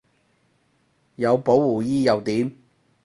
[1.17, 2.57] 有保護衣又點